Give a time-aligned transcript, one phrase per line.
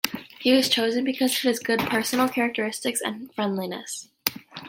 [0.39, 4.09] He was chosen because of his good personal characteristics and friendliness.